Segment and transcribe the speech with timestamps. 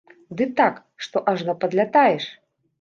[0.39, 2.25] Ды так, што ажно падлятаеш!